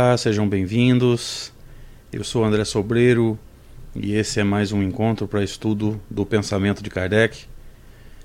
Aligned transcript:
Olá, 0.00 0.16
sejam 0.16 0.48
bem-vindos. 0.48 1.52
Eu 2.12 2.22
sou 2.22 2.44
André 2.44 2.64
Sobreiro 2.64 3.36
e 3.96 4.14
esse 4.14 4.38
é 4.38 4.44
mais 4.44 4.70
um 4.70 4.80
encontro 4.80 5.26
para 5.26 5.42
estudo 5.42 6.00
do 6.08 6.24
pensamento 6.24 6.84
de 6.84 6.88
Kardec, 6.88 7.46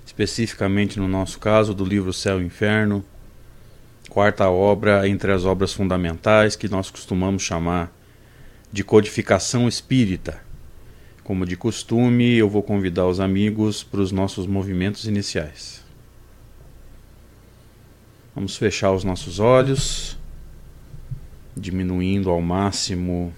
especificamente 0.06 1.00
no 1.00 1.08
nosso 1.08 1.40
caso 1.40 1.74
do 1.74 1.84
livro 1.84 2.14
Céu 2.14 2.40
e 2.40 2.46
Inferno, 2.46 3.04
quarta 4.08 4.48
obra 4.52 5.10
entre 5.10 5.32
as 5.32 5.46
obras 5.46 5.74
fundamentais 5.74 6.56
que 6.56 6.70
nós 6.70 6.92
costumamos 6.92 7.42
chamar 7.42 7.92
de 8.72 8.84
codificação 8.84 9.68
espírita. 9.68 10.40
Como 11.24 11.44
de 11.44 11.58
costume, 11.58 12.36
eu 12.36 12.48
vou 12.48 12.62
convidar 12.62 13.08
os 13.08 13.20
amigos 13.20 13.84
para 13.84 14.00
os 14.00 14.12
nossos 14.12 14.46
movimentos 14.46 15.06
iniciais. 15.06 15.84
Vamos 18.36 18.58
fechar 18.58 18.92
os 18.92 19.04
nossos 19.04 19.40
olhos 19.40 20.22
diminuindo 21.56 22.30
ao 22.30 22.42
máximo 22.42 23.34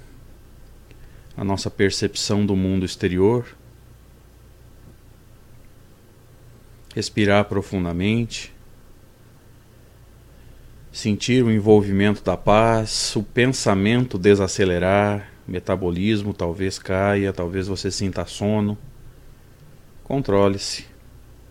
a 1.37 1.43
nossa 1.43 1.69
percepção 1.69 2.45
do 2.45 2.55
mundo 2.55 2.85
exterior. 2.85 3.45
Respirar 6.93 7.45
profundamente. 7.45 8.53
Sentir 10.91 11.43
o 11.43 11.51
envolvimento 11.51 12.23
da 12.23 12.37
paz, 12.37 13.13
o 13.17 13.23
pensamento 13.23 14.17
desacelerar, 14.17 15.29
metabolismo 15.45 16.33
talvez 16.33 16.79
caia, 16.79 17.33
talvez 17.33 17.67
você 17.67 17.91
sinta 17.91 18.25
sono. 18.25 18.77
Controle-se. 20.05 20.85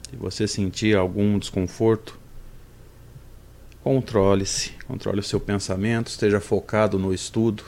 Se 0.08 0.16
você 0.16 0.48
sentir 0.48 0.96
algum 0.96 1.38
desconforto, 1.38 2.18
Controle-se, 3.84 4.70
controle 4.86 5.20
o 5.20 5.22
seu 5.22 5.38
pensamento, 5.38 6.06
esteja 6.06 6.40
focado 6.40 6.98
no 6.98 7.12
estudo. 7.12 7.64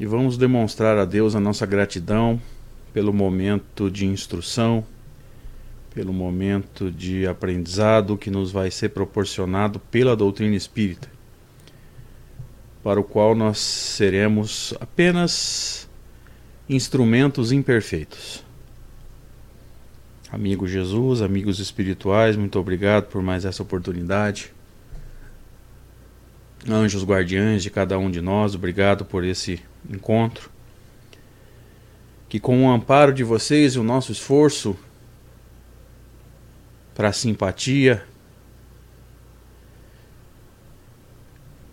E 0.00 0.04
vamos 0.04 0.36
demonstrar 0.36 0.98
a 0.98 1.04
Deus 1.04 1.36
a 1.36 1.40
nossa 1.40 1.64
gratidão 1.64 2.42
pelo 2.92 3.12
momento 3.12 3.88
de 3.88 4.06
instrução, 4.06 4.84
pelo 5.94 6.12
momento 6.12 6.90
de 6.90 7.24
aprendizado 7.24 8.18
que 8.18 8.28
nos 8.28 8.50
vai 8.50 8.72
ser 8.72 8.88
proporcionado 8.88 9.78
pela 9.78 10.16
doutrina 10.16 10.56
espírita, 10.56 11.08
para 12.82 12.98
o 12.98 13.04
qual 13.04 13.36
nós 13.36 13.58
seremos 13.58 14.74
apenas 14.80 15.88
instrumentos 16.68 17.52
imperfeitos. 17.52 18.42
Amigo 20.32 20.66
Jesus, 20.66 21.20
amigos 21.20 21.58
espirituais, 21.58 22.36
muito 22.36 22.58
obrigado 22.58 23.04
por 23.08 23.22
mais 23.22 23.44
essa 23.44 23.62
oportunidade. 23.62 24.50
Anjos 26.66 27.04
guardiães 27.04 27.62
de 27.62 27.68
cada 27.68 27.98
um 27.98 28.10
de 28.10 28.22
nós, 28.22 28.54
obrigado 28.54 29.04
por 29.04 29.24
esse 29.24 29.60
encontro. 29.90 30.50
Que 32.30 32.40
com 32.40 32.64
o 32.64 32.70
amparo 32.70 33.12
de 33.12 33.22
vocês 33.22 33.74
e 33.74 33.78
o 33.78 33.82
nosso 33.82 34.10
esforço 34.10 34.74
para 36.94 37.08
a 37.08 37.12
simpatia, 37.12 38.02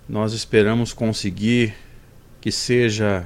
nós 0.05 0.33
esperamos 0.33 0.91
conseguir 0.91 1.73
que 2.41 2.51
seja 2.51 3.25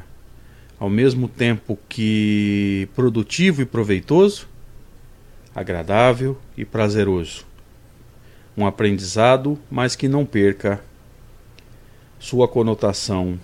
ao 0.80 0.92
mesmo 0.92 1.28
tempo 1.28 1.76
que 1.90 2.88
produtivo 2.94 3.64
e 3.64 3.66
proveitoso 3.66 4.53
agradável 5.56 6.38
e 6.58 6.66
prazeroso. 6.66 7.46
Um 8.58 8.66
aprendizado, 8.66 9.60
mas 9.70 9.96
que 9.96 10.08
não 10.08 10.26
perca 10.26 10.84
sua 12.20 12.48
conotação 12.48 13.40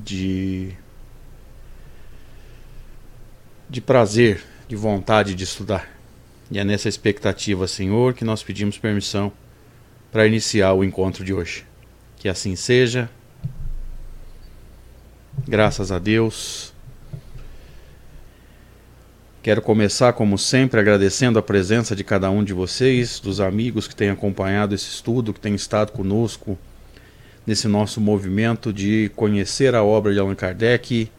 de 0.00 0.72
de 3.68 3.80
prazer, 3.80 4.44
de 4.68 4.76
vontade 4.76 5.34
de 5.34 5.42
estudar. 5.42 5.88
E 6.50 6.58
é 6.58 6.64
nessa 6.64 6.88
expectativa, 6.88 7.66
Senhor, 7.66 8.14
que 8.14 8.24
nós 8.24 8.42
pedimos 8.42 8.78
permissão 8.78 9.32
para 10.12 10.26
iniciar 10.26 10.74
o 10.74 10.84
encontro 10.84 11.24
de 11.24 11.32
hoje. 11.32 11.64
Que 12.16 12.28
assim 12.28 12.54
seja. 12.54 13.10
Graças 15.48 15.90
a 15.90 15.98
Deus. 15.98 16.73
Quero 19.44 19.60
começar, 19.60 20.14
como 20.14 20.38
sempre, 20.38 20.80
agradecendo 20.80 21.38
a 21.38 21.42
presença 21.42 21.94
de 21.94 22.02
cada 22.02 22.30
um 22.30 22.42
de 22.42 22.54
vocês, 22.54 23.20
dos 23.20 23.42
amigos 23.42 23.86
que 23.86 23.94
têm 23.94 24.08
acompanhado 24.08 24.74
esse 24.74 24.88
estudo, 24.88 25.34
que 25.34 25.38
têm 25.38 25.54
estado 25.54 25.92
conosco 25.92 26.58
nesse 27.46 27.68
nosso 27.68 28.00
movimento 28.00 28.72
de 28.72 29.12
conhecer 29.14 29.74
a 29.74 29.84
obra 29.84 30.14
de 30.14 30.18
Allan 30.18 30.34
Kardec 30.34 31.10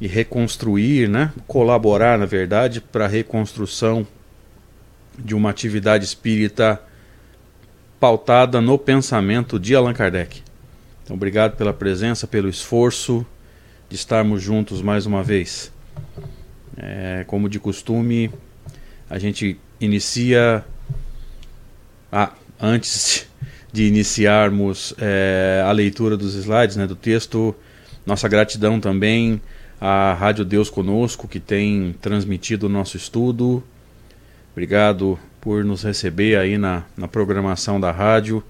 e 0.00 0.06
reconstruir, 0.08 1.08
né? 1.08 1.32
colaborar, 1.46 2.18
na 2.18 2.26
verdade, 2.26 2.80
para 2.80 3.04
a 3.04 3.08
reconstrução 3.08 4.04
de 5.16 5.32
uma 5.32 5.50
atividade 5.50 6.04
espírita 6.04 6.82
pautada 8.00 8.60
no 8.60 8.76
pensamento 8.76 9.60
de 9.60 9.76
Allan 9.76 9.94
Kardec. 9.94 10.42
Então, 11.04 11.14
obrigado 11.14 11.56
pela 11.56 11.72
presença, 11.72 12.26
pelo 12.26 12.48
esforço 12.48 13.24
de 13.88 13.94
estarmos 13.94 14.42
juntos 14.42 14.82
mais 14.82 15.06
uma 15.06 15.22
vez. 15.22 15.72
É, 16.76 17.24
como 17.26 17.48
de 17.48 17.58
costume, 17.58 18.30
a 19.08 19.18
gente 19.18 19.58
inicia. 19.80 20.64
Ah, 22.10 22.32
antes 22.60 23.26
de 23.72 23.88
iniciarmos 23.88 24.94
é, 24.98 25.64
a 25.66 25.72
leitura 25.72 26.16
dos 26.16 26.34
slides, 26.34 26.76
né, 26.76 26.86
do 26.86 26.94
texto, 26.94 27.52
nossa 28.06 28.28
gratidão 28.28 28.78
também 28.78 29.40
à 29.80 30.14
Rádio 30.14 30.44
Deus 30.44 30.70
Conosco, 30.70 31.26
que 31.26 31.40
tem 31.40 31.92
transmitido 32.00 32.66
o 32.66 32.68
nosso 32.68 32.96
estudo. 32.96 33.64
Obrigado 34.52 35.18
por 35.40 35.64
nos 35.64 35.82
receber 35.82 36.38
aí 36.38 36.56
na, 36.56 36.84
na 36.96 37.08
programação 37.08 37.80
da 37.80 37.90
rádio. 37.90 38.44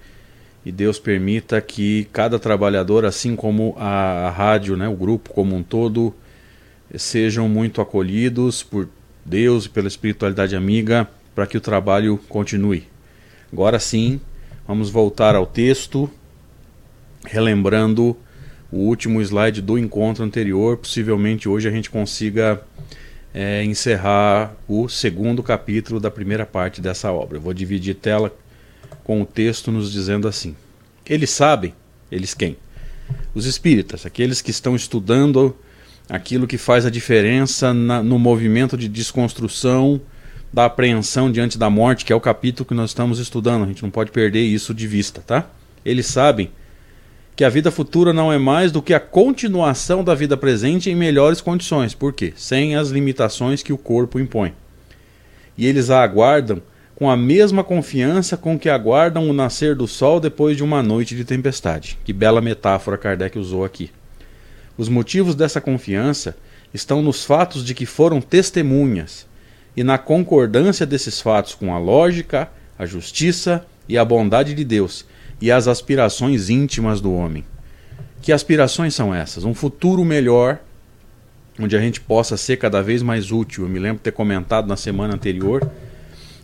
E 0.65 0.71
Deus 0.71 0.99
permita 0.99 1.61
que 1.61 2.07
cada 2.13 2.39
trabalhador, 2.39 3.07
assim 3.07 3.35
como 3.35 3.75
a, 3.79 4.29
a 4.29 4.31
rádio, 4.31 4.77
né, 4.77 4.87
o 4.89 4.95
grupo 4.95 5.31
como 5.33 5.57
um 5.57 5.63
todo, 5.63 6.15
sejam 6.97 7.49
muito 7.49 7.81
acolhidos 7.81 8.63
por 8.63 8.89
Deus 9.25 9.65
e 9.65 9.69
pela 9.69 9.89
espiritualidade 9.89 10.55
amiga 10.55 11.09
para 11.35 11.47
que 11.47 11.57
o 11.57 11.61
trabalho 11.61 12.19
continue. 12.29 12.85
Agora 13.53 13.79
sim, 13.79 14.21
vamos 14.67 14.91
voltar 14.91 15.35
ao 15.35 15.47
texto, 15.47 16.11
relembrando 17.25 18.17
o 18.71 18.79
último 18.79 19.21
slide 19.23 19.63
do 19.63 19.79
encontro 19.79 20.25
anterior. 20.25 20.77
Possivelmente 20.77 21.49
hoje 21.49 21.69
a 21.69 21.71
gente 21.71 21.91
consiga 21.91 22.63
é, 23.33 23.65
encerrar 23.65 24.55
o 24.69 24.89
segundo 24.89 25.43
capítulo 25.43 25.99
da 25.99 26.11
primeira 26.11 26.47
parte 26.47 26.81
dessa 26.81 27.11
obra. 27.13 27.39
Eu 27.39 27.43
vou 27.43 27.55
dividir 27.55 27.95
tela 27.95 28.35
com 29.03 29.21
o 29.21 29.27
texto 29.27 29.73
nos 29.73 29.93
dizendo 29.93 30.29
assim: 30.29 30.55
Eles 31.09 31.31
sabem, 31.31 31.75
eles 32.11 32.35
quem? 32.35 32.57
Os 33.35 33.47
espíritas, 33.47 34.07
aqueles 34.07 34.41
que 34.41 34.51
estão 34.51 34.77
estudando 34.77 35.57
aquilo 36.09 36.47
que 36.47 36.59
faz 36.59 36.85
a 36.85 36.91
diferença 36.91 37.73
na, 37.73 38.03
no 38.03 38.19
movimento 38.19 38.77
de 38.77 38.89
desconstrução 38.89 40.01
da 40.53 40.67
apreensão 40.67 41.33
diante 41.33 41.59
da 41.59 41.69
morte, 41.69 42.05
que 42.05 42.13
é 42.13 42.17
o 42.17 42.21
capítulo 42.21 42.67
que 42.67 42.75
nós 42.75 42.91
estamos 42.91 43.19
estudando. 43.19 43.65
A 43.65 43.67
gente 43.67 43.83
não 43.83 43.91
pode 43.91 44.13
perder 44.13 44.43
isso 44.43 44.73
de 44.73 44.87
vista, 44.87 45.21
tá? 45.21 45.49
Eles 45.85 46.07
sabem 46.07 46.51
que 47.35 47.45
a 47.45 47.49
vida 47.49 47.71
futura 47.71 48.13
não 48.13 48.33
é 48.33 48.39
mais 48.39 48.71
do 48.71 48.81
que 48.81 48.95
a 48.95 49.01
continuação 49.01 50.05
da 50.05 50.15
vida 50.15 50.37
presente 50.37 50.89
em 50.89 50.95
melhores 50.95 51.41
condições. 51.41 51.93
Por 51.93 52.13
quê? 52.13 52.33
Sem 52.37 52.77
as 52.77 52.91
limitações 52.91 53.63
que 53.63 53.73
o 53.73 53.79
corpo 53.79 54.21
impõe. 54.21 54.55
E 55.59 55.67
eles 55.67 55.91
a 55.91 56.03
aguardam 56.03 56.63
com 56.95 57.11
a 57.11 57.17
mesma 57.17 57.65
confiança 57.65 58.37
com 58.37 58.57
que 58.57 58.69
aguardam 58.69 59.29
o 59.29 59.33
nascer 59.33 59.75
do 59.75 59.89
sol 59.89 60.21
depois 60.21 60.57
de 60.57 60.63
uma 60.63 60.83
noite 60.83 61.17
de 61.17 61.25
tempestade. 61.25 61.99
Que 62.05 62.13
bela 62.13 62.41
metáfora 62.41 62.97
Kardec 62.97 63.37
usou 63.37 63.65
aqui. 63.65 63.91
Os 64.77 64.89
motivos 64.89 65.35
dessa 65.35 65.61
confiança 65.61 66.37
estão 66.73 67.03
nos 67.03 67.25
fatos 67.25 67.65
de 67.65 67.75
que 67.75 67.87
foram 67.87 68.21
testemunhas 68.21 69.27
e 69.77 69.85
na 69.85 69.99
concordância 69.99 70.85
desses 70.85 71.21
fatos 71.21 71.55
com 71.55 71.75
a 71.75 71.79
lógica, 71.79 72.51
a 72.79 72.87
justiça 72.87 73.65
e 73.89 73.97
a 73.97 74.05
bondade 74.05 74.55
de 74.55 74.65
Deus 74.65 75.05
e 75.41 75.51
as 75.51 75.69
aspirações 75.69 76.49
íntimas 76.51 77.01
do 77.01 77.13
homem. 77.13 77.45
Que 78.21 78.33
aspirações 78.33 78.95
são 78.95 79.15
essas? 79.15 79.45
Um 79.45 79.55
futuro 79.55 80.05
melhor, 80.05 80.59
onde 81.59 81.77
a 81.77 81.81
gente 81.81 82.01
possa 82.01 82.37
ser 82.37 82.57
cada 82.57 82.83
vez 82.83 83.03
mais 83.03 83.31
útil. 83.31 83.65
Eu 83.65 83.71
me 83.71 83.79
lembro 83.79 83.99
de 83.99 84.05
ter 84.05 84.13
comentado 84.13 84.67
na 84.67 84.77
semana 84.77 85.15
anterior 85.15 85.71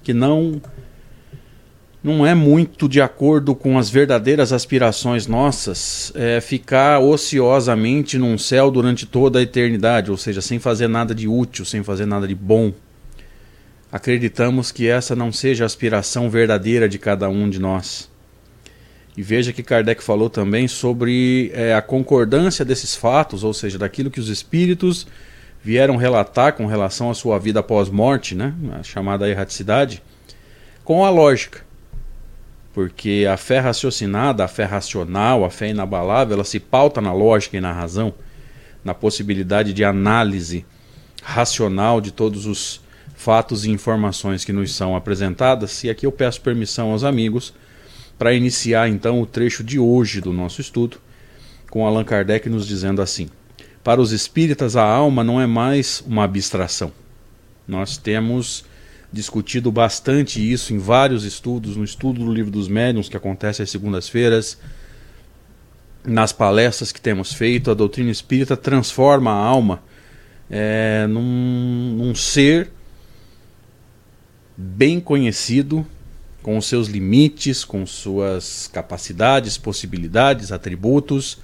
que 0.02 0.12
não 0.12 0.60
não 2.02 2.26
é 2.26 2.34
muito 2.34 2.88
de 2.88 3.00
acordo 3.00 3.54
com 3.54 3.78
as 3.78 3.90
verdadeiras 3.90 4.52
aspirações 4.52 5.26
nossas 5.26 6.10
é, 6.14 6.40
ficar 6.40 6.98
ociosamente 6.98 8.16
num 8.16 8.38
céu 8.38 8.70
durante 8.70 9.04
toda 9.04 9.38
a 9.38 9.42
eternidade, 9.42 10.10
ou 10.10 10.16
seja, 10.16 10.40
sem 10.40 10.58
fazer 10.58 10.88
nada 10.88 11.14
de 11.14 11.28
útil, 11.28 11.64
sem 11.64 11.82
fazer 11.82 12.06
nada 12.06 12.26
de 12.26 12.34
bom. 12.34 12.72
Acreditamos 13.92 14.72
que 14.72 14.88
essa 14.88 15.14
não 15.14 15.30
seja 15.30 15.64
a 15.64 15.66
aspiração 15.66 16.30
verdadeira 16.30 16.88
de 16.88 16.98
cada 16.98 17.28
um 17.28 17.50
de 17.50 17.58
nós. 17.58 18.08
E 19.14 19.22
veja 19.22 19.52
que 19.52 19.62
Kardec 19.62 20.02
falou 20.02 20.30
também 20.30 20.68
sobre 20.68 21.50
é, 21.52 21.74
a 21.74 21.82
concordância 21.82 22.64
desses 22.64 22.94
fatos, 22.94 23.44
ou 23.44 23.52
seja, 23.52 23.76
daquilo 23.76 24.10
que 24.10 24.20
os 24.20 24.28
espíritos 24.28 25.06
vieram 25.62 25.96
relatar 25.96 26.54
com 26.54 26.64
relação 26.64 27.10
à 27.10 27.14
sua 27.14 27.38
vida 27.38 27.60
após 27.60 27.90
morte, 27.90 28.34
né, 28.34 28.54
a 28.78 28.82
chamada 28.82 29.28
erraticidade, 29.28 30.02
com 30.82 31.04
a 31.04 31.10
lógica. 31.10 31.68
Porque 32.72 33.26
a 33.30 33.36
fé 33.36 33.58
raciocinada, 33.58 34.44
a 34.44 34.48
fé 34.48 34.64
racional, 34.64 35.44
a 35.44 35.50
fé 35.50 35.70
inabalável, 35.70 36.34
ela 36.34 36.44
se 36.44 36.60
pauta 36.60 37.00
na 37.00 37.12
lógica 37.12 37.56
e 37.56 37.60
na 37.60 37.72
razão, 37.72 38.14
na 38.84 38.94
possibilidade 38.94 39.72
de 39.72 39.84
análise 39.84 40.64
racional 41.22 42.00
de 42.00 42.12
todos 42.12 42.46
os 42.46 42.80
fatos 43.14 43.64
e 43.64 43.70
informações 43.70 44.44
que 44.44 44.52
nos 44.52 44.74
são 44.74 44.96
apresentadas. 44.96 45.84
E 45.84 45.90
aqui 45.90 46.06
eu 46.06 46.12
peço 46.12 46.40
permissão 46.40 46.92
aos 46.92 47.04
amigos 47.04 47.52
para 48.18 48.32
iniciar 48.32 48.88
então 48.88 49.20
o 49.20 49.26
trecho 49.26 49.64
de 49.64 49.78
hoje 49.78 50.20
do 50.20 50.32
nosso 50.32 50.60
estudo, 50.60 50.98
com 51.70 51.86
Allan 51.86 52.04
Kardec 52.04 52.48
nos 52.48 52.66
dizendo 52.66 53.02
assim: 53.02 53.28
Para 53.82 54.00
os 54.00 54.12
espíritas, 54.12 54.76
a 54.76 54.84
alma 54.84 55.24
não 55.24 55.40
é 55.40 55.46
mais 55.46 56.02
uma 56.06 56.24
abstração. 56.24 56.92
Nós 57.66 57.96
temos 57.96 58.64
discutido 59.12 59.72
bastante 59.72 60.40
isso 60.40 60.72
em 60.72 60.78
vários 60.78 61.24
estudos, 61.24 61.76
no 61.76 61.84
estudo 61.84 62.24
do 62.24 62.32
Livro 62.32 62.50
dos 62.50 62.68
Médiuns, 62.68 63.08
que 63.08 63.16
acontece 63.16 63.62
às 63.62 63.70
segundas-feiras, 63.70 64.58
nas 66.04 66.32
palestras 66.32 66.92
que 66.92 67.00
temos 67.00 67.32
feito, 67.32 67.70
a 67.70 67.74
doutrina 67.74 68.10
espírita 68.10 68.56
transforma 68.56 69.30
a 69.30 69.34
alma 69.34 69.82
é, 70.50 71.06
num, 71.08 71.94
num 71.96 72.14
ser 72.14 72.70
bem 74.56 75.00
conhecido, 75.00 75.86
com 76.42 76.56
os 76.56 76.66
seus 76.66 76.88
limites, 76.88 77.64
com 77.64 77.84
suas 77.84 78.68
capacidades, 78.72 79.58
possibilidades, 79.58 80.50
atributos, 80.50 81.38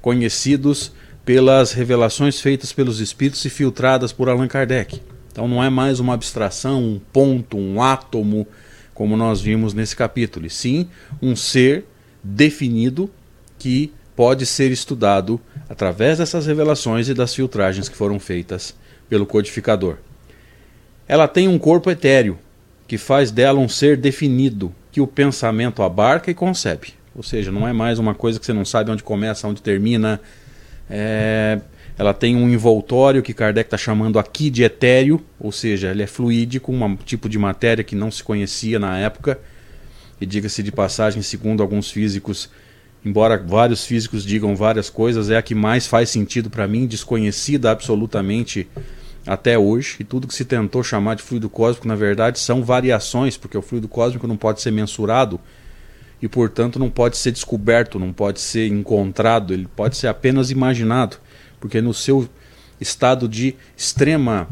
conhecidos 0.00 0.92
pelas 1.24 1.72
revelações 1.72 2.40
feitas 2.40 2.72
pelos 2.72 2.98
espíritos 2.98 3.44
e 3.44 3.50
filtradas 3.50 4.12
por 4.12 4.28
Allan 4.28 4.48
Kardec. 4.48 5.00
Então 5.32 5.48
não 5.48 5.64
é 5.64 5.70
mais 5.70 5.98
uma 5.98 6.12
abstração, 6.12 6.82
um 6.82 7.00
ponto, 7.12 7.56
um 7.56 7.82
átomo, 7.82 8.46
como 8.94 9.16
nós 9.16 9.40
vimos 9.40 9.72
nesse 9.72 9.96
capítulo, 9.96 10.46
e 10.46 10.50
sim 10.50 10.88
um 11.20 11.34
ser 11.34 11.86
definido 12.22 13.10
que 13.58 13.90
pode 14.14 14.44
ser 14.44 14.70
estudado 14.70 15.40
através 15.68 16.18
dessas 16.18 16.46
revelações 16.46 17.08
e 17.08 17.14
das 17.14 17.34
filtragens 17.34 17.88
que 17.88 17.96
foram 17.96 18.20
feitas 18.20 18.74
pelo 19.08 19.24
codificador. 19.24 19.96
Ela 21.08 21.26
tem 21.26 21.48
um 21.48 21.58
corpo 21.58 21.90
etéreo, 21.90 22.38
que 22.86 22.98
faz 22.98 23.30
dela 23.30 23.58
um 23.58 23.68
ser 23.68 23.96
definido, 23.96 24.72
que 24.90 25.00
o 25.00 25.06
pensamento 25.06 25.82
abarca 25.82 26.30
e 26.30 26.34
concebe. 26.34 26.94
Ou 27.14 27.22
seja, 27.22 27.50
não 27.50 27.66
é 27.66 27.72
mais 27.72 27.98
uma 27.98 28.14
coisa 28.14 28.38
que 28.38 28.44
você 28.44 28.52
não 28.52 28.64
sabe 28.64 28.90
onde 28.90 29.02
começa, 29.02 29.48
onde 29.48 29.62
termina. 29.62 30.20
É... 30.88 31.60
Ela 31.98 32.14
tem 32.14 32.36
um 32.36 32.48
envoltório 32.48 33.22
que 33.22 33.34
Kardec 33.34 33.66
está 33.66 33.76
chamando 33.76 34.18
aqui 34.18 34.50
de 34.50 34.62
etéreo, 34.62 35.22
ou 35.38 35.52
seja, 35.52 35.90
ele 35.90 36.02
é 36.02 36.06
fluídico, 36.06 36.72
um 36.72 36.96
tipo 36.96 37.28
de 37.28 37.38
matéria 37.38 37.84
que 37.84 37.94
não 37.94 38.10
se 38.10 38.24
conhecia 38.24 38.78
na 38.78 38.98
época. 38.98 39.38
E 40.20 40.26
diga-se 40.26 40.62
de 40.62 40.72
passagem, 40.72 41.20
segundo 41.20 41.62
alguns 41.62 41.90
físicos, 41.90 42.48
embora 43.04 43.36
vários 43.36 43.84
físicos 43.84 44.24
digam 44.24 44.54
várias 44.56 44.88
coisas, 44.88 45.30
é 45.30 45.36
a 45.36 45.42
que 45.42 45.54
mais 45.54 45.86
faz 45.86 46.10
sentido 46.10 46.48
para 46.48 46.66
mim, 46.66 46.86
desconhecida 46.86 47.70
absolutamente 47.70 48.68
até 49.26 49.58
hoje, 49.58 49.96
e 50.00 50.04
tudo 50.04 50.26
que 50.26 50.34
se 50.34 50.44
tentou 50.44 50.82
chamar 50.82 51.14
de 51.14 51.22
fluido 51.22 51.48
cósmico, 51.48 51.86
na 51.86 51.94
verdade, 51.94 52.38
são 52.38 52.64
variações, 52.64 53.36
porque 53.36 53.56
o 53.56 53.62
fluido 53.62 53.86
cósmico 53.86 54.26
não 54.26 54.36
pode 54.36 54.60
ser 54.60 54.70
mensurado 54.70 55.38
e, 56.20 56.28
portanto, 56.28 56.78
não 56.78 56.90
pode 56.90 57.16
ser 57.16 57.32
descoberto, 57.32 57.98
não 57.98 58.12
pode 58.12 58.40
ser 58.40 58.68
encontrado, 58.68 59.52
ele 59.52 59.68
pode 59.76 59.96
ser 59.96 60.08
apenas 60.08 60.50
imaginado, 60.50 61.18
porque 61.62 61.80
no 61.80 61.94
seu 61.94 62.28
estado 62.78 63.26
de 63.26 63.54
extrema 63.76 64.48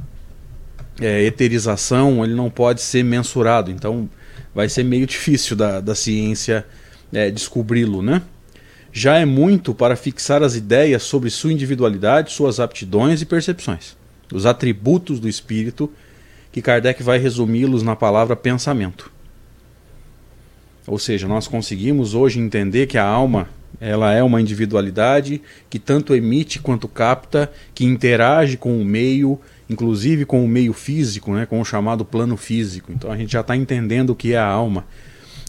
é, 0.99 1.25
eterização 1.25 2.25
ele 2.25 2.35
não 2.35 2.49
pode 2.49 2.81
ser 2.81 3.03
mensurado, 3.03 3.71
então 3.71 4.09
vai 4.55 4.71
ser 4.71 4.85
meio 4.85 5.07
difícil 5.07 5.57
da, 5.57 5.81
da 5.81 5.95
ciência 5.95 6.65
é, 7.12 7.31
descobri-lo, 7.31 8.01
né? 8.01 8.23
Já 8.93 9.19
é 9.19 9.25
muito 9.25 9.75
para 9.75 9.95
fixar 9.97 10.43
as 10.43 10.55
ideias 10.55 11.03
sobre 11.03 11.29
sua 11.29 11.53
individualidade, 11.53 12.33
suas 12.33 12.59
aptidões 12.59 13.21
e 13.21 13.27
percepções 13.27 14.01
os 14.33 14.47
atributos 14.47 15.19
do 15.19 15.29
espírito, 15.29 15.93
que 16.52 16.62
Kardec 16.62 17.02
vai 17.02 17.19
resumi-los 17.19 17.83
na 17.83 17.97
palavra 17.97 18.37
pensamento. 18.37 19.11
Ou 20.87 20.99
seja, 20.99 21.29
nós 21.29 21.47
conseguimos 21.47 22.14
hoje 22.14 22.40
entender 22.40 22.87
que 22.87 22.99
a 22.99 23.05
alma 23.05 23.49
ela 23.81 24.12
é 24.12 24.23
uma 24.23 24.41
individualidade 24.41 25.41
que 25.69 25.79
tanto 25.79 26.15
emite 26.15 26.59
quanto 26.59 26.89
capta, 26.89 27.50
que 27.75 27.85
interage 27.85 28.57
com 28.57 28.81
o 28.81 28.85
meio, 28.85 29.39
inclusive 29.69 30.25
com 30.25 30.45
o 30.45 30.49
meio 30.49 30.73
físico, 30.73 31.33
né, 31.33 31.47
com 31.47 31.61
o 31.61 31.65
chamado 31.65 32.05
plano 32.05 32.37
físico. 32.37 32.93
Então 32.93 33.11
a 33.11 33.17
gente 33.17 33.33
já 33.33 33.41
está 33.41 33.57
entendendo 33.57 34.11
o 34.11 34.15
que 34.15 34.35
é 34.35 34.39
a 34.39 34.47
alma. 34.47 34.85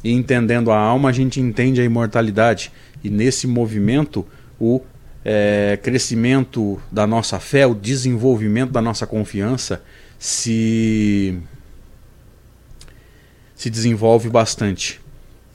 E 0.04 0.12
entendendo 0.12 0.72
a 0.72 0.78
alma, 0.78 1.10
a 1.10 1.12
gente 1.12 1.40
entende 1.40 1.82
a 1.82 1.84
imortalidade. 1.84 2.72
E 3.04 3.10
nesse 3.10 3.48
movimento, 3.48 4.26
o 4.60 4.82
é, 5.26 5.78
crescimento 5.82 6.82
da 6.92 7.06
nossa 7.06 7.40
fé, 7.40 7.68
o 7.68 7.76
desenvolvimento 7.76 8.72
da 8.72 8.82
nossa 8.82 9.06
confiança 9.06 9.84
se, 10.18 11.38
se 13.56 13.70
desenvolve 13.70 14.30
bastante. 14.30 15.01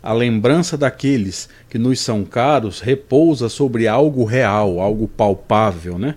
A 0.06 0.12
lembrança 0.12 0.76
daqueles 0.76 1.48
que 1.68 1.78
nos 1.78 2.00
são 2.00 2.24
caros 2.24 2.80
repousa 2.80 3.48
sobre 3.48 3.88
algo 3.88 4.24
real, 4.24 4.80
algo 4.80 5.08
palpável, 5.08 5.98
né? 5.98 6.14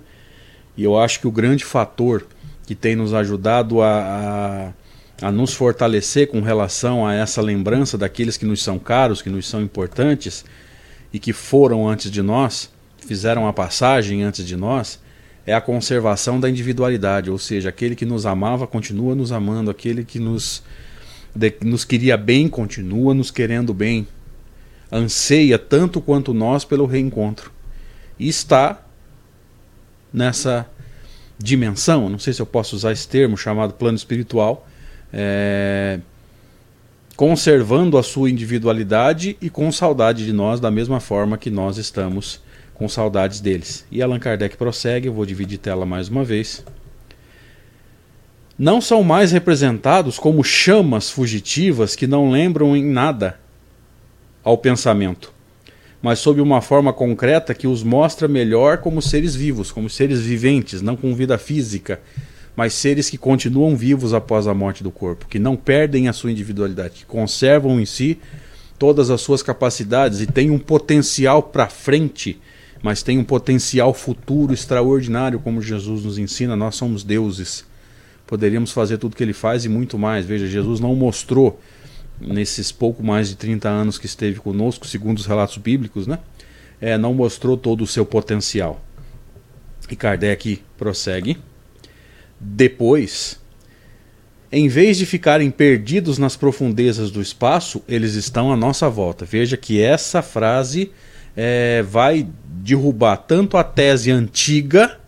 E 0.78 0.84
eu 0.84 0.98
acho 0.98 1.20
que 1.20 1.28
o 1.28 1.32
grande 1.32 1.66
fator 1.66 2.26
que 2.66 2.76
tem 2.76 2.96
nos 2.96 3.14
ajudado 3.14 3.82
a, 3.82 4.74
a, 5.22 5.28
a 5.28 5.32
nos 5.32 5.54
fortalecer 5.54 6.28
com 6.28 6.42
relação 6.42 7.06
a 7.06 7.14
essa 7.14 7.42
lembrança 7.42 7.98
daqueles 7.98 8.38
que 8.38 8.46
nos 8.46 8.62
são 8.62 8.78
caros, 8.78 9.22
que 9.22 9.30
nos 9.30 9.48
são 9.48 9.62
importantes 9.62 10.46
e 11.12 11.18
que 11.18 11.34
foram 11.34 11.88
antes 11.88 12.12
de 12.12 12.22
nós, 12.22 12.70
fizeram 13.06 13.48
a 13.48 13.54
passagem 13.54 14.22
antes 14.24 14.46
de 14.46 14.56
nós 14.56 15.00
é 15.50 15.54
a 15.54 15.62
conservação 15.62 16.40
da 16.40 16.48
individualidade, 16.48 17.32
ou 17.32 17.40
seja, 17.40 17.70
aquele 17.70 17.96
que 17.96 18.06
nos 18.06 18.28
amava 18.28 18.68
continua 18.68 19.16
nos 19.16 19.32
amando, 19.32 19.72
aquele 19.72 20.04
que 20.04 20.20
nos, 20.20 20.62
de, 21.36 21.54
nos 21.64 21.86
queria 21.86 22.18
bem 22.18 22.48
continua 22.48 23.14
nos 23.14 23.32
querendo 23.32 23.74
bem, 23.74 24.08
anseia 24.92 25.58
tanto 25.58 26.02
quanto 26.02 26.34
nós 26.34 26.66
pelo 26.66 26.86
reencontro 26.86 27.52
e 28.20 28.28
está 28.28 28.82
nessa 30.12 30.68
dimensão, 31.38 32.10
não 32.10 32.20
sei 32.20 32.34
se 32.34 32.42
eu 32.42 32.46
posso 32.46 32.76
usar 32.76 32.92
esse 32.92 33.08
termo 33.08 33.38
chamado 33.38 33.74
plano 33.74 33.96
espiritual, 33.96 34.68
é, 35.14 36.00
conservando 37.16 37.98
a 37.98 38.04
sua 38.04 38.30
individualidade 38.30 39.38
e 39.42 39.50
com 39.50 39.72
saudade 39.72 40.26
de 40.26 40.34
nós 40.34 40.60
da 40.60 40.70
mesma 40.70 41.00
forma 41.00 41.38
que 41.38 41.50
nós 41.50 41.78
estamos 41.78 42.42
com 42.74 42.88
saudades 42.88 43.40
deles. 43.40 43.86
E 43.92 44.02
Allan 44.02 44.20
Kardec 44.20 44.58
prossegue, 44.58 45.08
eu 45.08 45.14
vou 45.14 45.26
dividir 45.26 45.58
tela 45.58 45.86
mais 45.86 46.10
uma 46.10 46.24
vez. 46.24 46.64
Não 48.60 48.82
são 48.82 49.02
mais 49.04 49.32
representados 49.32 50.20
como 50.20 50.44
chamas 50.44 51.10
fugitivas 51.10 51.96
que 51.96 52.06
não 52.06 52.30
lembram 52.30 52.76
em 52.76 52.84
nada 52.84 53.40
ao 54.44 54.58
pensamento, 54.58 55.32
mas 56.02 56.20
sob 56.20 56.42
uma 56.42 56.60
forma 56.60 56.92
concreta 56.92 57.54
que 57.54 57.66
os 57.66 57.84
mostra 57.84 58.28
melhor 58.28 58.80
como 58.80 59.02
seres 59.02 59.34
vivos, 59.34 59.72
como 59.72 59.90
seres 59.90 60.20
viventes, 60.20 60.82
não 60.82 60.98
com 60.98 61.16
vida 61.16 61.38
física, 61.38 62.02
mas 62.54 62.74
seres 62.74 63.10
que 63.10 63.18
continuam 63.18 63.78
vivos 63.78 64.14
após 64.14 64.46
a 64.46 64.54
morte 64.54 64.84
do 64.84 64.92
corpo, 64.92 65.28
que 65.30 65.40
não 65.40 65.56
perdem 65.56 66.10
a 66.10 66.14
sua 66.14 66.30
individualidade, 66.30 66.96
que 66.96 67.06
conservam 67.06 67.80
em 67.80 67.86
si 67.86 68.20
todas 68.78 69.10
as 69.10 69.22
suas 69.22 69.42
capacidades 69.42 70.20
e 70.20 70.28
têm 70.28 70.52
um 70.52 70.60
potencial 70.60 71.42
para 71.42 71.70
frente 71.70 72.38
mas 72.82 73.04
tem 73.04 73.18
um 73.18 73.24
potencial 73.24 73.94
futuro 73.94 74.54
extraordinário, 74.54 75.40
como 75.40 75.62
Jesus 75.62 76.06
nos 76.06 76.18
ensina. 76.18 76.56
Nós 76.56 76.76
somos 76.76 77.04
deuses. 77.04 77.66
Poderíamos 78.30 78.72
fazer 78.72 79.00
tudo 79.00 79.14
o 79.14 79.16
que 79.16 79.24
ele 79.24 79.34
faz 79.34 79.66
e 79.66 79.70
muito 79.70 79.98
mais. 79.98 80.24
Veja, 80.24 80.46
Jesus 80.46 80.80
não 80.80 80.96
mostrou, 80.96 81.60
nesses 82.22 82.72
pouco 82.72 83.02
mais 83.02 83.28
de 83.28 83.36
30 83.36 83.68
anos 83.68 83.98
que 83.98 84.06
esteve 84.06 84.40
conosco, 84.40 84.86
segundo 84.86 85.18
os 85.18 85.26
relatos 85.26 85.58
bíblicos, 85.58 86.06
né? 86.06 86.20
É, 86.80 86.96
não 86.96 87.12
mostrou 87.12 87.58
todo 87.58 87.84
o 87.84 87.88
seu 87.88 88.06
potencial. 88.06 88.86
E 89.90 89.96
Kardec 89.96 90.62
prossegue. 90.78 91.40
Depois, 92.40 93.42
em 94.52 94.68
vez 94.68 95.00
de 95.00 95.08
ficarem 95.08 95.50
perdidos 95.50 96.20
nas 96.20 96.38
profundezas 96.38 97.10
do 97.10 97.24
espaço, 97.24 97.82
eles 97.88 98.14
estão 98.14 98.54
à 98.54 98.56
nossa 98.56 98.88
volta. 98.88 99.26
Veja 99.26 99.58
que 99.58 99.82
essa 99.82 100.22
frase 100.22 100.92
é, 101.36 101.82
vai 101.82 102.28
derrubar 102.46 103.18
tanto 103.18 103.58
a 103.58 103.64
tese 103.64 104.12
antiga 104.12 104.99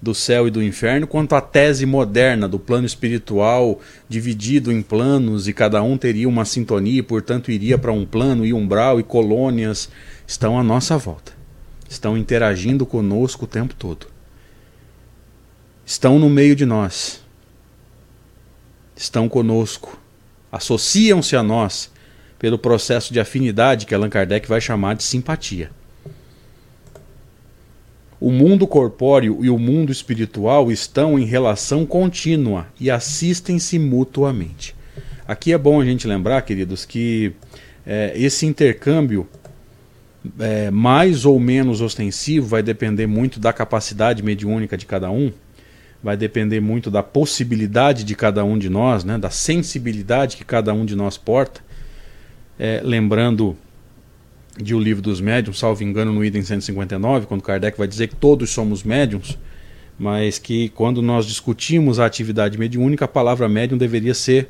do 0.00 0.14
céu 0.14 0.46
e 0.46 0.50
do 0.50 0.62
inferno, 0.62 1.06
quanto 1.06 1.34
a 1.34 1.40
tese 1.40 1.84
moderna 1.84 2.48
do 2.48 2.58
plano 2.58 2.86
espiritual 2.86 3.80
dividido 4.08 4.70
em 4.70 4.80
planos 4.80 5.48
e 5.48 5.52
cada 5.52 5.82
um 5.82 5.98
teria 5.98 6.28
uma 6.28 6.44
sintonia 6.44 7.00
e, 7.00 7.02
portanto, 7.02 7.50
iria 7.50 7.76
para 7.76 7.92
um 7.92 8.06
plano 8.06 8.46
e 8.46 8.52
umbral 8.52 9.00
e 9.00 9.02
colônias, 9.02 9.90
estão 10.26 10.58
à 10.58 10.62
nossa 10.62 10.96
volta. 10.96 11.32
Estão 11.88 12.16
interagindo 12.16 12.86
conosco 12.86 13.44
o 13.44 13.48
tempo 13.48 13.74
todo. 13.74 14.06
Estão 15.84 16.18
no 16.18 16.28
meio 16.28 16.54
de 16.54 16.66
nós. 16.66 17.24
Estão 18.94 19.28
conosco. 19.28 19.98
Associam-se 20.52 21.34
a 21.34 21.42
nós 21.42 21.90
pelo 22.38 22.58
processo 22.58 23.12
de 23.12 23.18
afinidade 23.18 23.84
que 23.84 23.94
Allan 23.94 24.10
Kardec 24.10 24.46
vai 24.48 24.60
chamar 24.60 24.94
de 24.94 25.02
simpatia 25.02 25.70
o 28.20 28.30
mundo 28.30 28.66
corpóreo 28.66 29.44
e 29.44 29.50
o 29.50 29.58
mundo 29.58 29.92
espiritual 29.92 30.72
estão 30.72 31.18
em 31.18 31.24
relação 31.24 31.86
contínua 31.86 32.66
e 32.80 32.90
assistem-se 32.90 33.78
mutuamente. 33.78 34.74
Aqui 35.26 35.52
é 35.52 35.58
bom 35.58 35.80
a 35.80 35.84
gente 35.84 36.08
lembrar, 36.08 36.42
queridos, 36.42 36.84
que 36.84 37.32
é, 37.86 38.12
esse 38.16 38.44
intercâmbio 38.46 39.28
é, 40.38 40.70
mais 40.70 41.24
ou 41.24 41.38
menos 41.38 41.80
ostensivo 41.80 42.46
vai 42.46 42.62
depender 42.62 43.06
muito 43.06 43.38
da 43.38 43.52
capacidade 43.52 44.22
mediúnica 44.22 44.76
de 44.76 44.84
cada 44.84 45.10
um, 45.10 45.32
vai 46.02 46.16
depender 46.16 46.60
muito 46.60 46.90
da 46.90 47.02
possibilidade 47.02 48.04
de 48.04 48.14
cada 48.14 48.44
um 48.44 48.58
de 48.58 48.68
nós, 48.68 49.04
né, 49.04 49.18
da 49.18 49.30
sensibilidade 49.30 50.36
que 50.36 50.44
cada 50.44 50.72
um 50.72 50.84
de 50.84 50.96
nós 50.96 51.16
porta. 51.16 51.60
É, 52.58 52.80
lembrando 52.82 53.56
de 54.62 54.74
O 54.74 54.80
Livro 54.80 55.02
dos 55.02 55.20
Médiuns, 55.20 55.58
salvo 55.58 55.82
engano, 55.82 56.12
no 56.12 56.24
item 56.24 56.42
159, 56.42 57.26
quando 57.26 57.42
Kardec 57.42 57.78
vai 57.78 57.86
dizer 57.86 58.08
que 58.08 58.16
todos 58.16 58.50
somos 58.50 58.82
médiums, 58.82 59.38
mas 59.98 60.38
que 60.38 60.68
quando 60.70 61.02
nós 61.02 61.26
discutimos 61.26 61.98
a 61.98 62.06
atividade 62.06 62.58
mediúnica, 62.58 63.04
a 63.04 63.08
palavra 63.08 63.48
médium 63.48 63.78
deveria 63.78 64.14
ser 64.14 64.48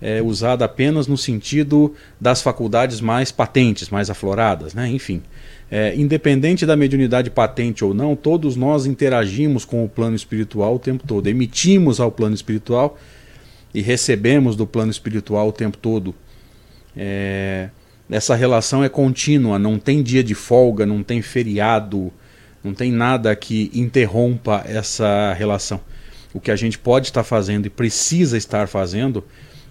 é, 0.00 0.20
usada 0.22 0.64
apenas 0.64 1.06
no 1.06 1.16
sentido 1.16 1.94
das 2.20 2.42
faculdades 2.42 3.00
mais 3.00 3.32
patentes, 3.32 3.88
mais 3.88 4.10
afloradas, 4.10 4.74
né? 4.74 4.88
enfim. 4.88 5.22
É, 5.68 5.96
independente 5.96 6.64
da 6.64 6.76
mediunidade 6.76 7.28
patente 7.28 7.84
ou 7.84 7.92
não, 7.92 8.14
todos 8.14 8.54
nós 8.54 8.86
interagimos 8.86 9.64
com 9.64 9.84
o 9.84 9.88
plano 9.88 10.14
espiritual 10.14 10.76
o 10.76 10.78
tempo 10.78 11.04
todo, 11.04 11.26
emitimos 11.26 11.98
ao 11.98 12.12
plano 12.12 12.36
espiritual 12.36 12.96
e 13.74 13.82
recebemos 13.82 14.54
do 14.54 14.64
plano 14.64 14.92
espiritual 14.92 15.48
o 15.48 15.52
tempo 15.52 15.76
todo. 15.76 16.14
É, 16.96 17.68
essa 18.10 18.34
relação 18.34 18.84
é 18.84 18.88
contínua, 18.88 19.58
não 19.58 19.78
tem 19.78 20.02
dia 20.02 20.22
de 20.22 20.34
folga, 20.34 20.86
não 20.86 21.02
tem 21.02 21.20
feriado, 21.20 22.12
não 22.62 22.72
tem 22.72 22.92
nada 22.92 23.34
que 23.34 23.70
interrompa 23.74 24.64
essa 24.66 25.32
relação. 25.34 25.80
O 26.32 26.40
que 26.40 26.50
a 26.50 26.56
gente 26.56 26.78
pode 26.78 27.06
estar 27.06 27.24
fazendo 27.24 27.66
e 27.66 27.70
precisa 27.70 28.36
estar 28.36 28.68
fazendo 28.68 29.24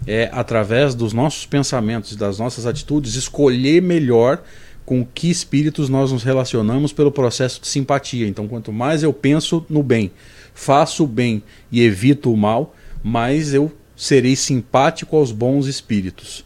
é, 0.05 0.29
através 0.33 0.93
dos 0.93 1.13
nossos 1.13 1.45
pensamentos 1.45 2.11
e 2.11 2.17
das 2.17 2.39
nossas 2.39 2.65
atitudes, 2.65 3.15
escolher 3.15 3.81
melhor 3.81 4.41
com 4.85 5.05
que 5.05 5.29
espíritos 5.29 5.89
nós 5.89 6.11
nos 6.11 6.23
relacionamos 6.23 6.93
pelo 6.93 7.11
processo 7.11 7.59
de 7.61 7.67
simpatia. 7.67 8.27
Então, 8.27 8.47
quanto 8.47 8.71
mais 8.71 9.01
eu 9.01 9.11
penso 9.11 9.65
no 9.69 9.81
bem, 9.81 10.11
faço 10.53 11.03
o 11.05 11.07
bem 11.07 11.41
e 11.71 11.81
evito 11.81 12.31
o 12.31 12.37
mal, 12.37 12.75
mais 13.03 13.53
eu 13.53 13.71
serei 13.95 14.35
simpático 14.35 15.15
aos 15.15 15.31
bons 15.31 15.67
espíritos. 15.67 16.45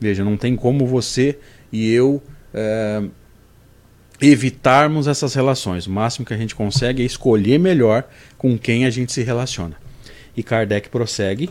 Veja, 0.00 0.24
não 0.24 0.36
tem 0.36 0.54
como 0.54 0.86
você 0.86 1.38
e 1.72 1.90
eu 1.90 2.22
é, 2.54 3.02
evitarmos 4.20 5.06
essas 5.06 5.34
relações. 5.34 5.86
O 5.86 5.90
máximo 5.90 6.26
que 6.26 6.34
a 6.34 6.36
gente 6.36 6.54
consegue 6.54 7.02
é 7.02 7.06
escolher 7.06 7.58
melhor 7.58 8.04
com 8.36 8.58
quem 8.58 8.84
a 8.84 8.90
gente 8.90 9.12
se 9.12 9.22
relaciona. 9.22 9.76
E 10.36 10.42
Kardec 10.42 10.88
prossegue. 10.88 11.50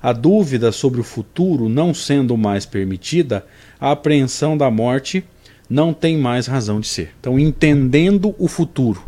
A 0.00 0.12
dúvida 0.12 0.70
sobre 0.70 1.00
o 1.00 1.04
futuro 1.04 1.68
não 1.68 1.92
sendo 1.92 2.36
mais 2.36 2.64
permitida, 2.64 3.44
a 3.80 3.90
apreensão 3.90 4.56
da 4.56 4.70
morte 4.70 5.24
não 5.68 5.92
tem 5.92 6.16
mais 6.16 6.46
razão 6.46 6.80
de 6.80 6.86
ser. 6.86 7.14
Então, 7.20 7.38
entendendo 7.38 8.34
o 8.38 8.46
futuro 8.46 9.02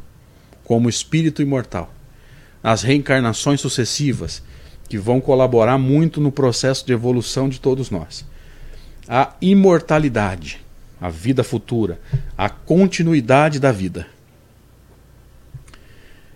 como 0.65 0.89
espírito 0.89 1.41
imortal, 1.41 1.95
as 2.63 2.83
reencarnações 2.83 3.61
sucessivas 3.61 4.43
que 4.91 4.99
vão 4.99 5.21
colaborar 5.21 5.79
muito 5.79 6.21
no 6.21 6.33
processo 6.33 6.85
de 6.85 6.93
evolução 6.93 7.49
de 7.49 7.61
todos 7.61 7.91
nós. 7.91 8.27
A 9.09 9.35
imortalidade, 9.41 10.61
a 11.01 11.09
vida 11.09 11.45
futura, 11.45 12.01
a 12.37 12.51
continuidade 12.51 13.61
da 13.61 13.71
vida. 13.71 14.09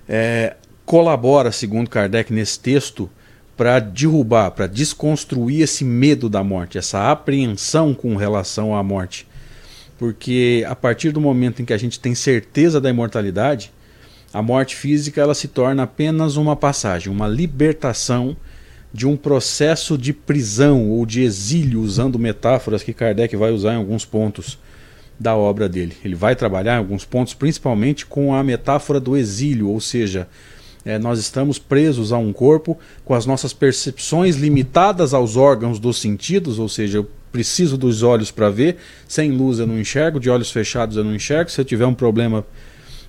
É, 0.09 0.55
colabora, 0.87 1.51
segundo 1.51 1.91
Kardec, 1.91 2.33
nesse 2.33 2.61
texto, 2.61 3.11
para 3.57 3.81
derrubar, 3.81 4.53
para 4.53 4.69
desconstruir 4.69 5.63
esse 5.63 5.85
medo 5.85 6.29
da 6.29 6.45
morte, 6.45 6.79
essa 6.79 7.11
apreensão 7.11 7.93
com 7.93 8.15
relação 8.15 8.77
à 8.77 8.85
morte. 8.85 9.27
Porque 9.99 10.65
a 10.69 10.77
partir 10.77 11.11
do 11.11 11.21
momento 11.21 11.61
em 11.61 11.65
que 11.65 11.73
a 11.73 11.79
gente 11.79 11.99
tem 11.99 12.15
certeza 12.15 12.81
da 12.81 12.89
imortalidade, 12.89 13.73
a 14.35 14.43
morte 14.43 14.75
física 14.75 15.21
ela 15.21 15.33
se 15.33 15.47
torna 15.47 15.85
apenas 15.85 16.37
uma 16.37 16.57
passagem, 16.57 17.11
uma 17.11 17.29
libertação 17.29 18.37
de 18.93 19.07
um 19.07 19.17
processo 19.17 19.97
de 19.97 20.13
prisão 20.13 20.91
ou 20.91 21.07
de 21.07 21.23
exílio, 21.23 21.81
usando 21.81 22.19
metáforas 22.19 22.83
que 22.83 22.93
Kardec 22.93 23.37
vai 23.37 23.53
usar 23.53 23.75
em 23.75 23.77
alguns 23.77 24.05
pontos 24.05 24.59
da 25.19 25.37
obra 25.37 25.69
dele. 25.69 25.97
Ele 26.05 26.17
vai 26.17 26.35
trabalhar 26.35 26.75
em 26.75 26.79
alguns 26.79 27.05
pontos, 27.05 27.33
principalmente 27.33 28.05
com 28.05 28.35
a 28.35 28.43
metáfora 28.43 28.99
do 28.99 29.17
exílio, 29.17 29.69
ou 29.69 29.81
seja, 29.81 30.27
é, 30.85 30.99
nós 30.99 31.21
estamos 31.21 31.57
presos 31.57 32.13
a 32.13 32.19
um 32.19 32.33
corpo 32.33 32.77
com 33.05 33.15
as 33.15 33.25
nossas 33.27 33.53
percepções 33.53 34.35
limitadas 34.35 35.15
aos 35.15 35.37
órgãos 35.37 35.79
dos 35.79 36.01
sentidos, 36.01 36.59
ou 36.59 36.69
seja, 36.69 36.99
eu 36.99 37.11
preciso 37.31 37.79
dos 37.79 38.03
olhos 38.03 38.33
para 38.33 38.51
ver, 38.51 38.79
sem 39.07 39.31
luz 39.31 39.61
eu 39.61 39.67
não 39.67 39.79
enxergo, 39.79 40.19
de 40.19 40.29
olhos 40.29 40.51
fechados 40.51 40.97
eu 40.97 41.05
não 41.05 41.15
enxergo. 41.15 41.53
Se 41.53 41.61
eu 41.61 41.65
tiver 41.65 41.87
um 41.87 41.95
problema 41.95 42.45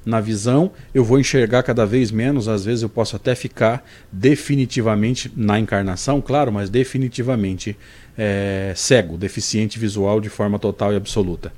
na 0.06 0.22
visão, 0.22 0.72
eu 0.94 1.04
vou 1.04 1.20
enxergar 1.20 1.64
cada 1.64 1.86
vez 1.86 2.12
menos, 2.12 2.48
às 2.48 2.64
vezes 2.64 2.84
eu 2.84 2.90
posso 2.90 3.16
até 3.16 3.34
ficar 3.34 3.84
definitivamente 4.12 5.32
na 5.36 5.60
encarnação, 5.60 6.22
claro, 6.22 6.52
mas 6.52 6.70
definitivamente 6.70 7.76
é, 8.18 8.72
cego, 8.76 9.18
deficiente 9.18 9.80
visual 9.80 10.22
de 10.22 10.30
forma 10.30 10.60
total 10.60 10.94
e 10.94 10.96
absoluta. 10.96 11.52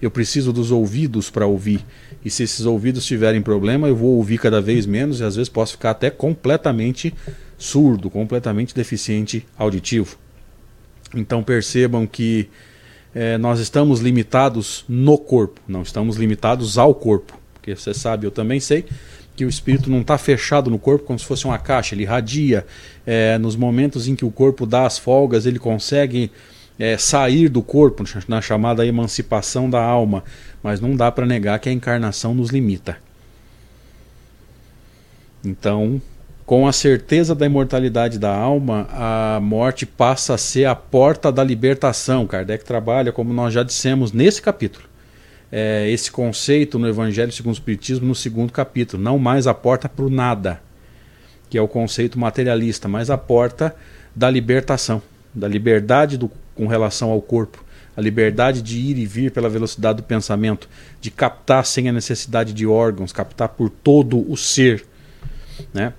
Eu 0.00 0.12
preciso 0.12 0.52
dos 0.52 0.70
ouvidos 0.70 1.28
para 1.28 1.44
ouvir, 1.44 1.84
e 2.24 2.30
se 2.30 2.44
esses 2.44 2.64
ouvidos 2.64 3.04
tiverem 3.04 3.42
problema, 3.42 3.88
eu 3.88 3.96
vou 3.96 4.16
ouvir 4.16 4.38
cada 4.38 4.60
vez 4.60 4.86
menos 4.86 5.18
e 5.18 5.24
às 5.24 5.34
vezes 5.34 5.48
posso 5.48 5.72
ficar 5.72 5.90
até 5.90 6.08
completamente 6.08 7.12
surdo, 7.58 8.08
completamente 8.08 8.72
deficiente 8.72 9.44
auditivo. 9.58 10.16
Então 11.12 11.42
percebam 11.42 12.06
que 12.06 12.48
é, 13.12 13.36
nós 13.38 13.58
estamos 13.58 13.98
limitados 13.98 14.84
no 14.88 15.18
corpo, 15.18 15.60
não 15.66 15.82
estamos 15.82 16.16
limitados 16.16 16.78
ao 16.78 16.94
corpo 16.94 17.37
porque 17.68 17.76
você 17.76 17.92
sabe, 17.92 18.26
eu 18.26 18.30
também 18.30 18.60
sei, 18.60 18.84
que 19.36 19.44
o 19.44 19.48
espírito 19.48 19.90
não 19.90 20.00
está 20.00 20.16
fechado 20.16 20.70
no 20.70 20.78
corpo 20.78 21.04
como 21.04 21.18
se 21.18 21.24
fosse 21.24 21.44
uma 21.44 21.58
caixa, 21.58 21.94
ele 21.94 22.02
irradia. 22.02 22.66
É, 23.06 23.38
nos 23.38 23.54
momentos 23.54 24.08
em 24.08 24.16
que 24.16 24.24
o 24.24 24.30
corpo 24.30 24.66
dá 24.66 24.86
as 24.86 24.98
folgas, 24.98 25.46
ele 25.46 25.58
consegue 25.58 26.30
é, 26.78 26.96
sair 26.96 27.48
do 27.48 27.62
corpo, 27.62 28.04
na 28.26 28.40
chamada 28.40 28.86
emancipação 28.86 29.68
da 29.68 29.82
alma, 29.82 30.24
mas 30.62 30.80
não 30.80 30.96
dá 30.96 31.12
para 31.12 31.26
negar 31.26 31.58
que 31.58 31.68
a 31.68 31.72
encarnação 31.72 32.34
nos 32.34 32.50
limita. 32.50 32.96
Então, 35.44 36.00
com 36.44 36.66
a 36.66 36.72
certeza 36.72 37.34
da 37.34 37.46
imortalidade 37.46 38.18
da 38.18 38.34
alma, 38.34 38.88
a 38.90 39.38
morte 39.40 39.86
passa 39.86 40.34
a 40.34 40.38
ser 40.38 40.64
a 40.64 40.74
porta 40.74 41.30
da 41.30 41.44
libertação. 41.44 42.26
Kardec 42.26 42.64
trabalha, 42.64 43.12
como 43.12 43.32
nós 43.32 43.54
já 43.54 43.62
dissemos 43.62 44.12
nesse 44.12 44.42
capítulo 44.42 44.87
é, 45.50 45.90
esse 45.90 46.10
conceito 46.10 46.78
no 46.78 46.88
Evangelho 46.88 47.32
segundo 47.32 47.54
o 47.54 47.56
Espiritismo 47.56 48.06
no 48.06 48.14
segundo 48.14 48.52
capítulo. 48.52 49.02
Não 49.02 49.18
mais 49.18 49.46
a 49.46 49.54
porta 49.54 49.88
para 49.88 50.04
o 50.04 50.10
nada, 50.10 50.60
que 51.48 51.56
é 51.56 51.62
o 51.62 51.68
conceito 51.68 52.18
materialista, 52.18 52.88
mas 52.88 53.10
a 53.10 53.16
porta 53.16 53.74
da 54.14 54.30
libertação, 54.30 55.02
da 55.34 55.48
liberdade 55.48 56.18
do, 56.18 56.30
com 56.54 56.66
relação 56.66 57.10
ao 57.10 57.22
corpo, 57.22 57.64
a 57.96 58.00
liberdade 58.00 58.62
de 58.62 58.78
ir 58.78 58.98
e 58.98 59.06
vir 59.06 59.32
pela 59.32 59.48
velocidade 59.48 59.98
do 59.98 60.02
pensamento, 60.02 60.68
de 61.00 61.10
captar 61.10 61.64
sem 61.64 61.88
a 61.88 61.92
necessidade 61.92 62.52
de 62.52 62.66
órgãos, 62.66 63.12
captar 63.12 63.48
por 63.48 63.70
todo 63.70 64.30
o 64.30 64.36
ser. 64.36 64.84
Né? 65.72 65.92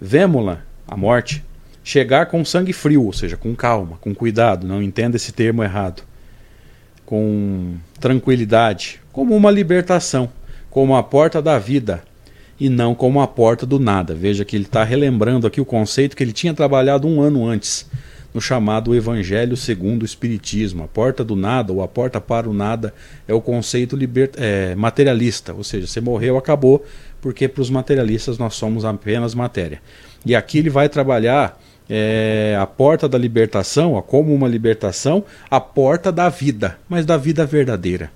Vemos-la, 0.00 0.62
a 0.86 0.96
morte, 0.96 1.44
chegar 1.82 2.26
com 2.26 2.44
sangue 2.44 2.72
frio, 2.72 3.04
ou 3.04 3.12
seja, 3.12 3.36
com 3.36 3.54
calma, 3.54 3.98
com 4.00 4.14
cuidado, 4.14 4.66
não 4.66 4.82
entenda 4.82 5.16
esse 5.16 5.32
termo 5.32 5.62
errado 5.62 6.02
com 7.06 7.76
tranquilidade, 8.00 9.00
como 9.12 9.34
uma 9.34 9.50
libertação, 9.50 10.28
como 10.68 10.94
a 10.94 11.02
porta 11.02 11.40
da 11.40 11.58
vida 11.58 12.02
e 12.58 12.68
não 12.68 12.94
como 12.94 13.20
a 13.20 13.28
porta 13.28 13.64
do 13.64 13.78
nada. 13.78 14.14
Veja 14.14 14.44
que 14.44 14.56
ele 14.56 14.64
está 14.64 14.82
relembrando 14.84 15.46
aqui 15.46 15.60
o 15.60 15.64
conceito 15.64 16.16
que 16.16 16.22
ele 16.22 16.32
tinha 16.32 16.52
trabalhado 16.52 17.06
um 17.06 17.22
ano 17.22 17.46
antes, 17.46 17.86
no 18.34 18.40
chamado 18.40 18.94
Evangelho 18.94 19.56
segundo 19.56 20.02
o 20.02 20.04
Espiritismo. 20.04 20.82
A 20.84 20.88
porta 20.88 21.24
do 21.24 21.36
nada 21.36 21.72
ou 21.72 21.80
a 21.80 21.88
porta 21.88 22.20
para 22.20 22.50
o 22.50 22.52
nada 22.52 22.92
é 23.26 23.32
o 23.32 23.40
conceito 23.40 23.96
é, 24.36 24.74
materialista, 24.74 25.54
ou 25.54 25.64
seja, 25.64 25.86
você 25.86 26.00
morreu, 26.00 26.36
acabou, 26.36 26.84
porque 27.22 27.48
para 27.48 27.62
os 27.62 27.70
materialistas 27.70 28.36
nós 28.36 28.54
somos 28.54 28.84
apenas 28.84 29.34
matéria. 29.34 29.80
E 30.24 30.34
aqui 30.34 30.58
ele 30.58 30.68
vai 30.68 30.88
trabalhar 30.88 31.58
é, 31.88 32.56
a 32.60 32.66
porta 32.66 33.08
da 33.08 33.16
libertação, 33.16 34.00
como 34.02 34.34
uma 34.34 34.48
libertação, 34.48 35.24
a 35.50 35.60
porta 35.60 36.10
da 36.10 36.28
vida, 36.28 36.78
mas 36.88 37.06
da 37.06 37.16
vida 37.16 37.46
verdadeira. 37.46 38.10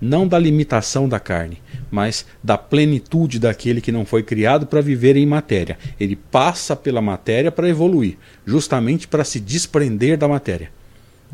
Não 0.00 0.26
da 0.26 0.36
limitação 0.36 1.08
da 1.08 1.20
carne, 1.20 1.62
mas 1.88 2.26
da 2.42 2.58
plenitude 2.58 3.38
daquele 3.38 3.80
que 3.80 3.92
não 3.92 4.04
foi 4.04 4.24
criado 4.24 4.66
para 4.66 4.80
viver 4.80 5.16
em 5.16 5.24
matéria. 5.24 5.78
Ele 5.98 6.16
passa 6.16 6.74
pela 6.74 7.00
matéria 7.00 7.52
para 7.52 7.68
evoluir, 7.68 8.18
justamente 8.44 9.06
para 9.06 9.22
se 9.22 9.38
desprender 9.38 10.18
da 10.18 10.26
matéria. 10.26 10.72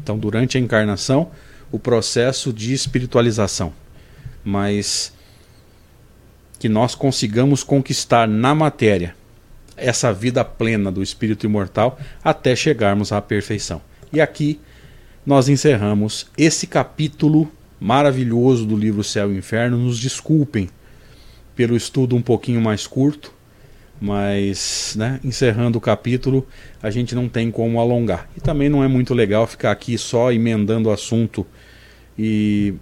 Então, 0.02 0.18
durante 0.18 0.58
a 0.58 0.60
encarnação, 0.60 1.30
o 1.72 1.78
processo 1.78 2.52
de 2.52 2.74
espiritualização. 2.74 3.72
Mas 4.44 5.14
que 6.58 6.68
nós 6.68 6.94
consigamos 6.94 7.62
conquistar 7.62 8.28
na 8.28 8.54
matéria 8.54 9.14
essa 9.78 10.12
vida 10.12 10.44
plena 10.44 10.90
do 10.90 11.02
espírito 11.02 11.46
imortal 11.46 11.98
até 12.22 12.54
chegarmos 12.54 13.12
à 13.12 13.20
perfeição. 13.20 13.80
E 14.12 14.20
aqui 14.20 14.60
nós 15.24 15.48
encerramos 15.48 16.26
esse 16.36 16.66
capítulo 16.66 17.50
maravilhoso 17.80 18.64
do 18.64 18.76
livro 18.76 19.04
Céu 19.04 19.32
e 19.32 19.36
Inferno. 19.36 19.76
Nos 19.76 19.98
desculpem 19.98 20.68
pelo 21.54 21.76
estudo 21.76 22.16
um 22.16 22.22
pouquinho 22.22 22.60
mais 22.60 22.86
curto, 22.86 23.32
mas 24.00 24.94
né, 24.96 25.20
encerrando 25.24 25.76
o 25.76 25.80
capítulo, 25.80 26.46
a 26.82 26.90
gente 26.90 27.14
não 27.14 27.28
tem 27.28 27.50
como 27.50 27.80
alongar. 27.80 28.28
E 28.36 28.40
também 28.40 28.68
não 28.68 28.82
é 28.82 28.88
muito 28.88 29.12
legal 29.12 29.46
ficar 29.46 29.70
aqui 29.70 29.98
só 29.98 30.32
emendando 30.32 30.88
o 30.88 30.92
assunto 30.92 31.46
e, 32.18 32.74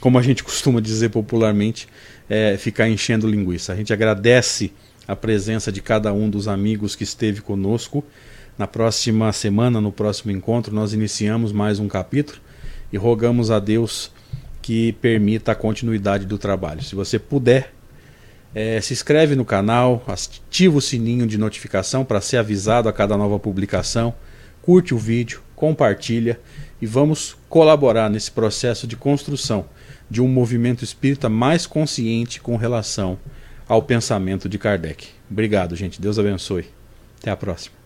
como 0.00 0.18
a 0.18 0.22
gente 0.22 0.44
costuma 0.44 0.80
dizer 0.80 1.08
popularmente, 1.08 1.88
é, 2.28 2.56
ficar 2.56 2.88
enchendo 2.88 3.26
linguiça. 3.26 3.72
A 3.72 3.76
gente 3.76 3.92
agradece 3.92 4.72
a 5.10 5.16
presença 5.16 5.72
de 5.72 5.82
cada 5.82 6.12
um 6.12 6.30
dos 6.30 6.46
amigos 6.46 6.94
que 6.94 7.02
esteve 7.02 7.40
conosco. 7.40 8.04
Na 8.56 8.68
próxima 8.68 9.32
semana, 9.32 9.80
no 9.80 9.90
próximo 9.90 10.30
encontro, 10.30 10.72
nós 10.72 10.92
iniciamos 10.92 11.50
mais 11.50 11.80
um 11.80 11.88
capítulo 11.88 12.38
e 12.92 12.96
rogamos 12.96 13.50
a 13.50 13.58
Deus 13.58 14.12
que 14.62 14.92
permita 14.92 15.50
a 15.50 15.56
continuidade 15.56 16.26
do 16.26 16.38
trabalho. 16.38 16.80
Se 16.84 16.94
você 16.94 17.18
puder, 17.18 17.74
é, 18.54 18.80
se 18.80 18.92
inscreve 18.92 19.34
no 19.34 19.44
canal, 19.44 20.04
ativa 20.06 20.78
o 20.78 20.80
sininho 20.80 21.26
de 21.26 21.36
notificação 21.36 22.04
para 22.04 22.20
ser 22.20 22.36
avisado 22.36 22.88
a 22.88 22.92
cada 22.92 23.16
nova 23.16 23.36
publicação, 23.36 24.14
curte 24.62 24.94
o 24.94 24.98
vídeo, 24.98 25.42
compartilha 25.56 26.38
e 26.80 26.86
vamos 26.86 27.36
colaborar 27.48 28.08
nesse 28.08 28.30
processo 28.30 28.86
de 28.86 28.94
construção 28.94 29.64
de 30.08 30.22
um 30.22 30.28
movimento 30.28 30.84
espírita 30.84 31.28
mais 31.28 31.66
consciente 31.66 32.40
com 32.40 32.54
relação 32.54 33.18
ao 33.70 33.80
pensamento 33.80 34.48
de 34.48 34.58
Kardec. 34.58 35.06
Obrigado, 35.30 35.76
gente. 35.76 36.00
Deus 36.00 36.18
abençoe. 36.18 36.66
Até 37.20 37.30
a 37.30 37.36
próxima. 37.36 37.79